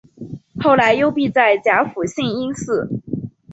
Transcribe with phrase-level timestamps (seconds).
[0.63, 2.89] 后来幽闭在甲府兴因寺。